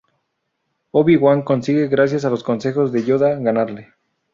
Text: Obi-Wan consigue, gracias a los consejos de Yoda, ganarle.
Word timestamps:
Obi-Wan 0.93 1.43
consigue, 1.43 1.87
gracias 1.87 2.25
a 2.25 2.31
los 2.31 2.41
consejos 2.41 2.91
de 2.91 3.03
Yoda, 3.05 3.35
ganarle. 3.35 3.93